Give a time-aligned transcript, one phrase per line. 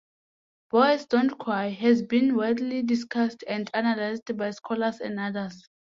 [0.71, 5.63] "Boys Don't Cry" has been widely discussed and analyzed by scholars and others.